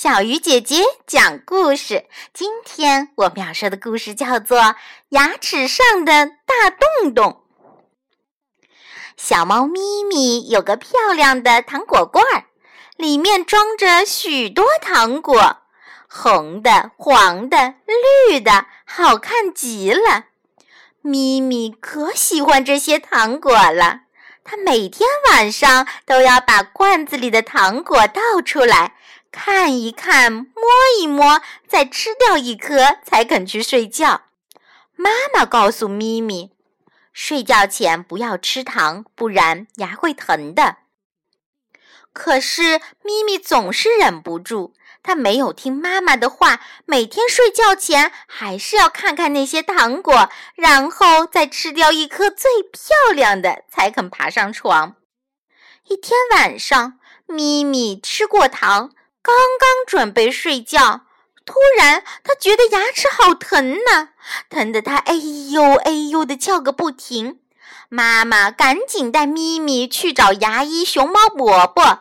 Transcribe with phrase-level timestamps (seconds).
[0.00, 2.04] 小鱼姐姐讲故事。
[2.32, 4.60] 今天我们要说的故事叫做
[5.08, 7.42] 《牙齿上的大洞洞》。
[9.16, 12.24] 小猫咪咪有个漂亮的糖果罐，
[12.96, 15.62] 里面装着许多糖果，
[16.08, 17.74] 红的、黄的、
[18.28, 20.26] 绿的，好看极了。
[21.02, 24.02] 咪咪可喜欢这些糖果了。
[24.44, 28.94] 他每天晚上都要把罐子里的糖果倒出来，
[29.30, 30.44] 看一看，摸
[30.98, 34.22] 一摸，再吃掉一颗才肯去睡觉。
[34.96, 36.52] 妈妈告诉咪咪，
[37.12, 40.78] 睡觉前不要吃糖，不然牙会疼的。
[42.12, 44.74] 可是咪咪总是忍不住。
[45.00, 54.96] 他没有听妈妈的话，每天睡觉前还是要看看那些糖果，然后再吃掉一颗最漂亮的，才肯爬上床。
[55.84, 58.90] 一天晚上，咪咪吃过糖，
[59.28, 61.02] 刚刚准备睡觉，
[61.44, 64.08] 突然他觉得牙齿好疼呢，
[64.48, 67.38] 疼得他哎呦哎呦的叫个不停。
[67.90, 72.00] 妈妈赶紧带咪咪去找牙医熊猫伯伯。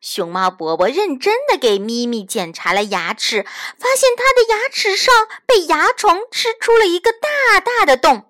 [0.00, 3.44] 熊猫伯伯认真的给咪咪检查了牙齿，
[3.78, 5.14] 发现它的牙齿上
[5.46, 8.24] 被牙虫吃出了一个大大的洞。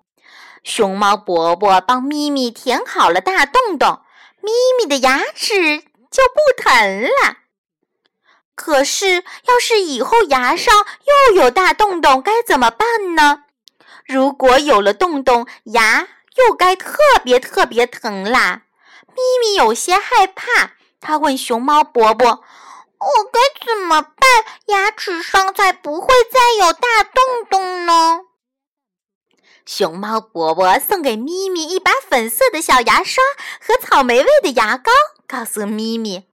[0.63, 4.01] 熊猫伯伯帮咪咪填好了大洞洞，
[4.39, 5.79] 咪咪的牙齿
[6.11, 7.37] 就不疼了。
[8.55, 10.73] 可是，要是以后牙上
[11.29, 13.43] 又有大洞洞，该怎么办呢？
[14.05, 18.63] 如果有了洞洞，牙又该特别特别疼啦。
[19.07, 20.71] 咪咪有些害怕。
[21.01, 22.27] 他问熊猫伯伯
[22.99, 24.13] ：“我该怎么办，
[24.67, 28.21] 牙齿上才不会再有大洞洞呢？”
[29.65, 33.23] 熊猫伯伯送给咪咪一把粉色的小牙刷
[33.59, 34.91] 和草莓味的牙膏，
[35.27, 36.27] 告诉咪咪：“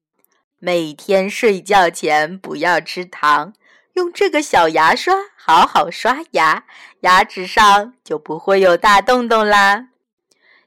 [0.64, 3.52] 每天睡觉前不要吃糖，
[3.94, 6.62] 用这个小牙刷好好刷牙，
[7.00, 9.88] 牙齿上就不会有大洞洞啦。”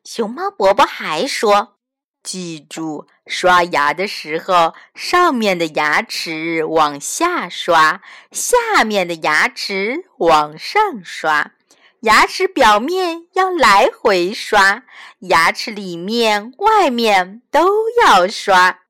[0.04, 1.78] 熊猫伯伯还说。
[2.22, 8.02] 记住，刷牙的时候，上面的牙齿往下刷，
[8.34, 11.54] 下面的牙齿往上刷。
[12.02, 14.84] 牙齿表面要来回刷，
[15.20, 18.82] 牙齿里面、外面都要刷。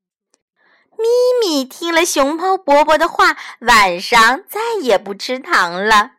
[0.98, 1.06] 咪
[1.42, 6.12] 咪听了熊猫伯伯的话，晚上再也不吃糖了。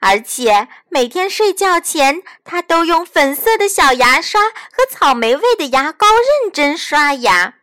[0.00, 7.54] 而且每天睡觉前，它都用粉色的小牙刷和草莓味的牙膏认真刷牙。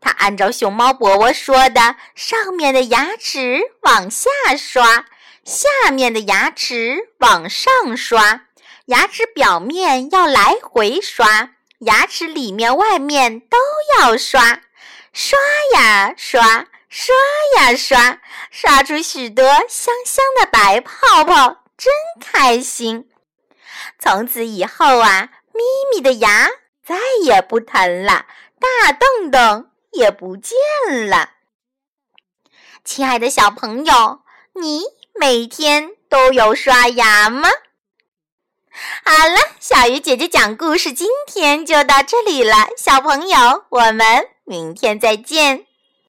[0.00, 5.06] 它按照熊猫伯伯说的，上面的牙齿往下刷，
[5.44, 8.42] 下面的牙齿往上刷，
[8.86, 13.56] 牙齿表面要来回刷，牙齿里面、外面都
[13.98, 14.60] 要刷，
[15.12, 15.38] 刷
[15.74, 17.14] 呀刷，刷
[17.56, 18.18] 呀刷，
[18.50, 21.58] 刷出许多香香的白泡泡。
[21.76, 23.08] 真开心！
[23.98, 25.60] 从此以后啊，咪
[25.92, 26.48] 咪的牙
[26.86, 28.26] 再也不疼了，
[28.60, 30.56] 大洞洞也不见
[31.08, 31.30] 了。
[32.84, 34.22] 亲爱的小朋友，
[34.54, 34.82] 你
[35.14, 37.48] 每天都有刷牙吗？
[39.04, 45.71] 好了，小鱼姐姐讲故事今天就到这里了，小朋友，我们明天再见。